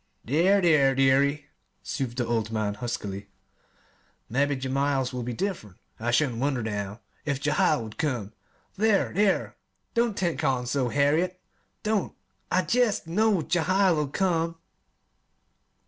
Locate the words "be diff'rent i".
5.21-6.09